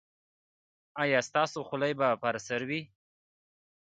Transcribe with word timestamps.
ایا 1.03 1.19
ستاسو 1.29 1.59
خولۍ 1.67 1.93
به 1.99 2.09
پر 2.21 2.35
سر 2.47 2.61
وي؟ 2.69 2.81